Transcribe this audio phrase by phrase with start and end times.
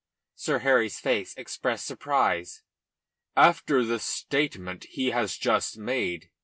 [0.33, 2.63] Sir Harry's face expressed surprise.
[3.37, 6.31] "After the statement he has just made?"